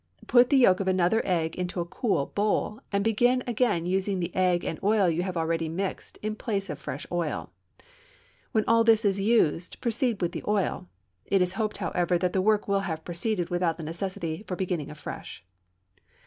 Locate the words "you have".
5.07-5.37